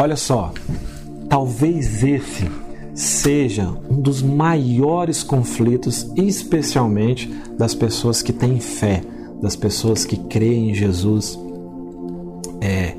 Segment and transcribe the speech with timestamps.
[0.00, 0.50] Olha só,
[1.28, 2.50] talvez esse
[2.94, 9.02] seja um dos maiores conflitos, especialmente das pessoas que têm fé,
[9.42, 11.38] das pessoas que creem em Jesus.
[12.62, 12.94] É,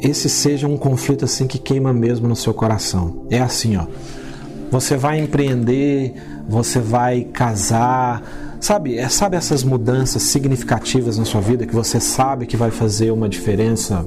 [0.00, 3.26] esse seja um conflito assim que queima mesmo no seu coração.
[3.28, 3.86] É assim, ó.
[4.70, 6.14] Você vai empreender,
[6.48, 8.22] você vai casar,
[8.60, 8.96] sabe?
[8.96, 13.28] É, sabe essas mudanças significativas na sua vida que você sabe que vai fazer uma
[13.28, 14.06] diferença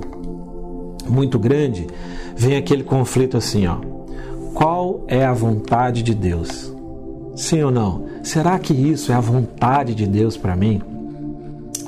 [1.08, 1.88] muito grande?
[2.36, 3.78] Vem aquele conflito assim, ó.
[4.54, 6.74] Qual é a vontade de Deus?
[7.36, 8.06] Sim ou não?
[8.22, 10.82] Será que isso é a vontade de Deus para mim?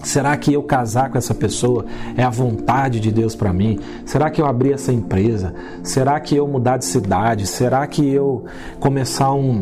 [0.03, 3.79] Será que eu casar com essa pessoa é a vontade de Deus para mim?
[4.05, 5.53] Será que eu abrir essa empresa?
[5.83, 7.47] Será que eu mudar de cidade?
[7.47, 8.45] Será que eu
[8.79, 9.61] começar um,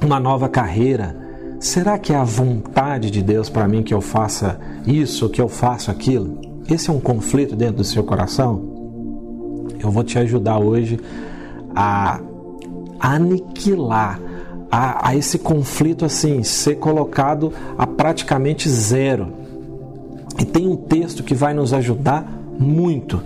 [0.00, 1.16] uma nova carreira?
[1.58, 5.48] Será que é a vontade de Deus para mim que eu faça isso, que eu
[5.48, 6.49] faça aquilo?
[6.70, 8.62] Esse é um conflito dentro do seu coração?
[9.82, 11.00] Eu vou te ajudar hoje
[11.74, 12.20] a
[13.00, 14.20] aniquilar
[14.70, 19.32] a, a, esse conflito assim ser colocado a praticamente zero.
[20.38, 23.20] E tem um texto que vai nos ajudar muito.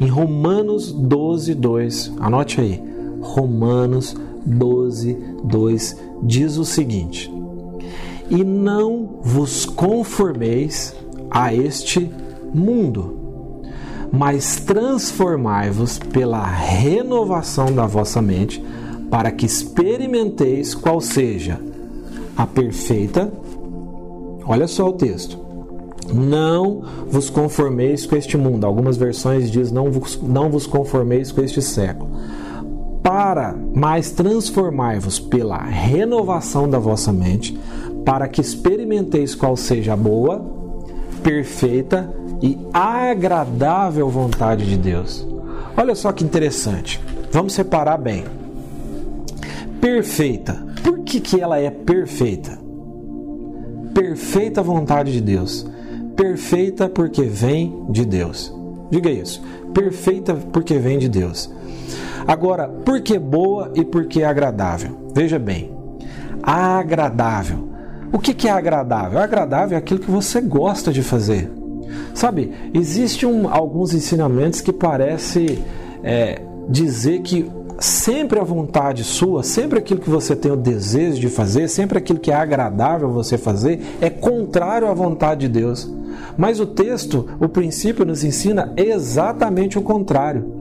[0.00, 2.80] Em Romanos 12, 2, anote aí.
[3.20, 4.14] Romanos
[4.46, 7.28] 12, 2 diz o seguinte:
[8.30, 10.94] E não vos conformeis
[11.28, 12.08] a este
[12.54, 13.16] mundo,
[14.12, 18.62] mas transformai-vos pela renovação da vossa mente,
[19.10, 21.60] para que experimenteis qual seja
[22.36, 23.32] a perfeita.
[24.46, 25.48] Olha só o texto
[26.12, 28.64] não vos conformeis com este mundo.
[28.64, 32.10] Algumas versões diz não vos, não vos conformeis com este século.
[33.02, 37.58] Para mais transformai-vos pela renovação da vossa mente,
[38.04, 40.44] para que experimenteis qual seja a boa,
[41.22, 45.26] perfeita e agradável vontade de Deus.
[45.76, 47.00] Olha só que interessante.
[47.32, 48.24] Vamos separar bem.
[49.80, 50.66] Perfeita.
[50.82, 52.58] Por que, que ela é perfeita?
[53.94, 55.66] Perfeita vontade de Deus
[56.18, 58.52] perfeita porque vem de Deus.
[58.90, 59.40] Diga isso.
[59.72, 61.48] Perfeita porque vem de Deus.
[62.26, 64.98] Agora, por que boa e por que agradável?
[65.14, 65.72] Veja bem.
[66.42, 67.68] Agradável.
[68.12, 69.20] O que é agradável?
[69.20, 71.48] Agradável é aquilo que você gosta de fazer.
[72.14, 75.62] Sabe, existem um, alguns ensinamentos que parece
[76.02, 81.28] é, dizer que sempre a vontade sua, sempre aquilo que você tem o desejo de
[81.28, 85.88] fazer, sempre aquilo que é agradável você fazer, é contrário à vontade de Deus.
[86.36, 90.58] Mas o texto, o princípio, nos ensina exatamente o contrário.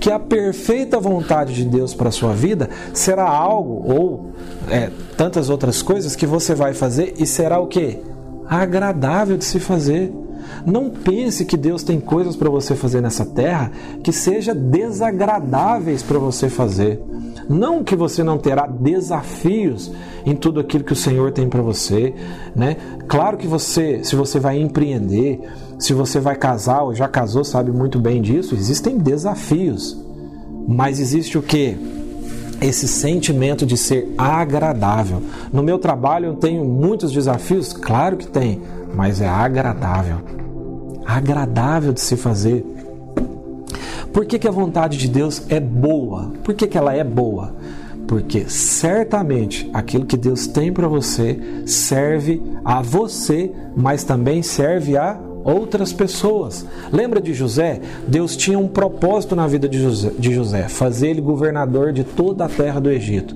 [0.00, 4.32] Que a perfeita vontade de Deus para a sua vida será algo, ou
[4.70, 7.98] é, tantas outras coisas, que você vai fazer e será o que?
[8.46, 10.12] Agradável de se fazer.
[10.66, 13.70] Não pense que Deus tem coisas para você fazer nessa terra
[14.02, 17.00] que seja desagradáveis para você fazer.
[17.48, 19.92] Não que você não terá desafios
[20.24, 22.14] em tudo aquilo que o Senhor tem para você,
[22.56, 22.76] né?
[23.06, 25.40] Claro que você, se você vai empreender,
[25.78, 29.98] se você vai casar ou já casou, sabe muito bem disso, existem desafios.
[30.66, 31.76] Mas existe o que?
[32.60, 35.22] Esse sentimento de ser agradável.
[35.52, 37.74] No meu trabalho eu tenho muitos desafios?
[37.74, 38.62] Claro que tem,
[38.94, 40.43] mas é agradável.
[41.06, 42.64] Agradável de se fazer.
[44.12, 46.32] Por que, que a vontade de Deus é boa?
[46.44, 47.54] Por que, que ela é boa?
[48.06, 55.18] Porque certamente aquilo que Deus tem para você serve a você, mas também serve a
[55.42, 56.66] outras pessoas.
[56.92, 57.80] Lembra de José?
[58.08, 62.46] Deus tinha um propósito na vida de José, de José fazer ele governador de toda
[62.46, 63.34] a terra do Egito.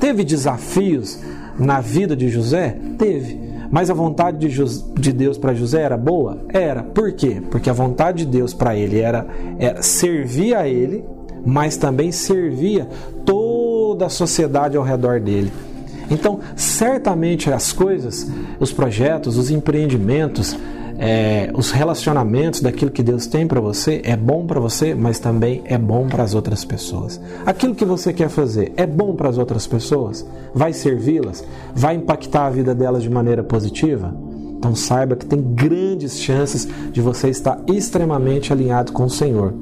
[0.00, 1.18] Teve desafios
[1.58, 2.76] na vida de José?
[2.96, 3.49] Teve.
[3.70, 6.38] Mas a vontade de, de Deus para José era boa?
[6.48, 6.82] Era.
[6.82, 7.40] Por quê?
[7.50, 9.26] Porque a vontade de Deus para ele era,
[9.58, 11.04] era servir a ele,
[11.46, 12.88] mas também servia
[13.24, 15.52] toda a sociedade ao redor dele.
[16.10, 18.28] Então, certamente as coisas,
[18.58, 20.58] os projetos, os empreendimentos,
[21.02, 25.62] é, os relacionamentos daquilo que Deus tem para você é bom para você, mas também
[25.64, 27.18] é bom para as outras pessoas.
[27.46, 30.26] Aquilo que você quer fazer é bom para as outras pessoas?
[30.54, 31.42] Vai servi-las?
[31.74, 34.14] Vai impactar a vida delas de maneira positiva?
[34.58, 39.54] Então saiba que tem grandes chances de você estar extremamente alinhado com o Senhor.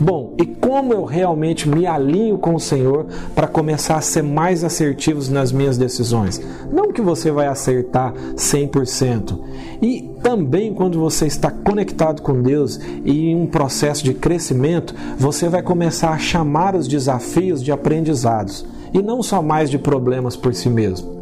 [0.00, 4.64] Bom, e como eu realmente me alinho com o Senhor para começar a ser mais
[4.64, 6.40] assertivos nas minhas decisões?
[6.72, 9.38] Não que você vai acertar 100%.
[9.82, 15.50] E também quando você está conectado com Deus e em um processo de crescimento, você
[15.50, 18.64] vai começar a chamar os desafios de aprendizados
[18.94, 21.20] e não só mais de problemas por si mesmo.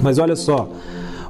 [0.00, 0.68] Mas olha só,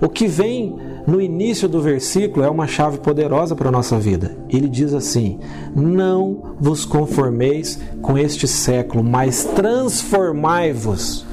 [0.00, 0.76] o que vem
[1.06, 4.36] no início do versículo é uma chave poderosa para a nossa vida.
[4.48, 5.38] Ele diz assim:
[5.74, 11.24] Não vos conformeis com este século, mas transformai-vos.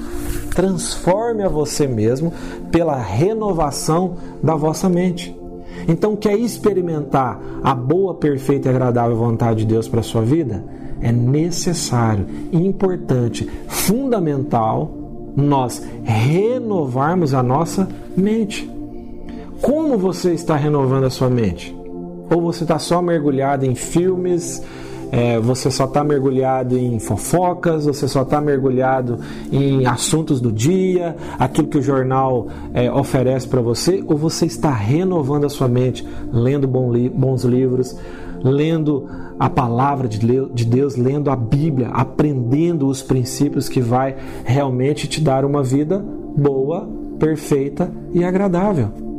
[0.54, 2.32] Transforme a você mesmo
[2.72, 5.36] pela renovação da vossa mente.
[5.88, 10.64] Então, quer experimentar a boa, perfeita e agradável vontade de Deus para a sua vida?
[11.02, 14.92] É necessário, importante, fundamental
[15.36, 18.70] nós renovarmos a nossa mente.
[19.64, 21.74] Como você está renovando a sua mente?
[22.30, 24.62] Ou você está só mergulhado em filmes,
[25.10, 29.20] é, você só está mergulhado em fofocas, você só está mergulhado
[29.54, 34.70] em assuntos do dia, aquilo que o jornal é, oferece para você, ou você está
[34.70, 37.98] renovando a sua mente, lendo bons livros,
[38.44, 39.08] lendo
[39.40, 45.46] a palavra de Deus, lendo a Bíblia, aprendendo os princípios que vai realmente te dar
[45.46, 46.04] uma vida
[46.36, 46.86] boa,
[47.18, 49.13] perfeita e agradável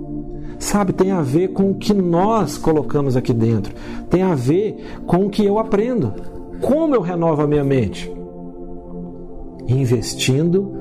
[0.58, 3.74] sabe, tem a ver com o que nós colocamos aqui dentro,
[4.08, 6.12] tem a ver com o que eu aprendo.
[6.60, 8.10] Como eu renovo a minha mente?
[9.66, 10.72] Investindo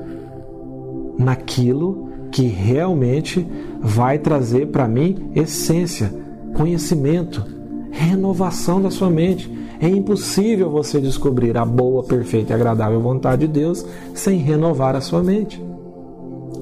[1.18, 3.46] naquilo que realmente
[3.80, 6.12] vai trazer para mim essência,
[6.56, 7.44] conhecimento,
[7.90, 9.52] renovação da sua mente.
[9.80, 13.84] É impossível você descobrir a boa, perfeita e agradável vontade de Deus
[14.14, 15.62] sem renovar a sua mente.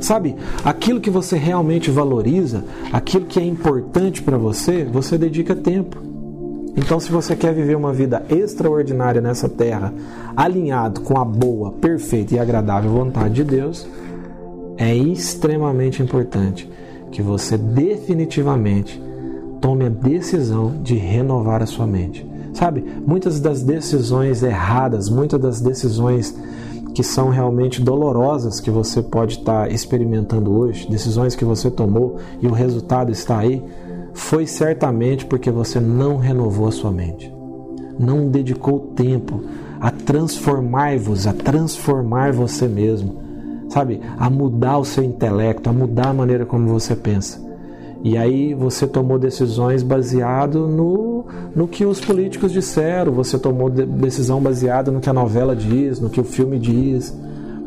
[0.02, 0.34] Sabe,
[0.64, 5.96] aquilo que você realmente valoriza, aquilo que é importante para você, você dedica tempo.
[6.76, 9.94] Então, se você quer viver uma vida extraordinária nessa terra,
[10.36, 13.86] alinhado com a boa, perfeita e agradável vontade de Deus,
[14.76, 16.68] é extremamente importante
[17.12, 19.00] que você definitivamente
[19.60, 22.26] tome a decisão de renovar a sua mente.
[22.54, 26.34] Sabe, muitas das decisões erradas, muitas das decisões
[26.94, 32.46] que são realmente dolorosas que você pode estar experimentando hoje, decisões que você tomou e
[32.46, 33.62] o resultado está aí,
[34.12, 37.32] foi certamente porque você não renovou a sua mente,
[37.98, 39.42] não dedicou tempo
[39.80, 43.16] a transformar-vos, a transformar você mesmo,
[43.68, 47.40] sabe, a mudar o seu intelecto, a mudar a maneira como você pensa.
[48.04, 51.21] E aí você tomou decisões baseado no,
[51.54, 56.08] no que os políticos disseram, você tomou decisão baseada no que a novela diz, no
[56.08, 57.14] que o filme diz,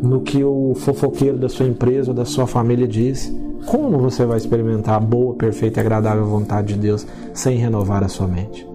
[0.02, 3.32] no que o fofoqueiro da sua empresa ou da sua família diz.
[3.66, 8.08] Como você vai experimentar a boa, perfeita e agradável vontade de Deus sem renovar a
[8.08, 8.68] sua mente?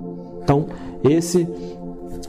[0.42, 0.66] Então,
[1.02, 1.46] esse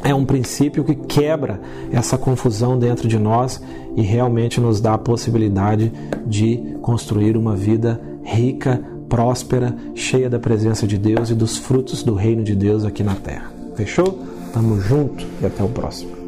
[0.03, 1.59] é um princípio que quebra
[1.91, 3.61] essa confusão dentro de nós
[3.95, 5.91] e realmente nos dá a possibilidade
[6.25, 8.81] de construir uma vida rica,
[9.11, 13.13] próspera, cheia da presença de Deus e dos frutos do reino de Deus aqui na
[13.13, 13.51] terra.
[13.75, 14.17] Fechou?
[14.53, 16.20] Tamo junto e até o próximo.